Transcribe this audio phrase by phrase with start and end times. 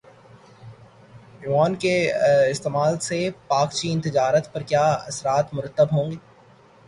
[1.43, 1.93] یوان کے
[2.51, 6.17] استعمال سے پاکچین تجارت پر کیا اثرات مرتب ہوں گے